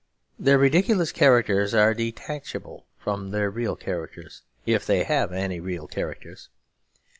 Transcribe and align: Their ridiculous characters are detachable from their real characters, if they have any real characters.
Their 0.39 0.57
ridiculous 0.57 1.11
characters 1.11 1.75
are 1.75 1.93
detachable 1.93 2.87
from 2.97 3.29
their 3.29 3.51
real 3.51 3.75
characters, 3.75 4.41
if 4.65 4.83
they 4.83 5.03
have 5.03 5.31
any 5.31 5.59
real 5.59 5.85
characters. 5.87 6.49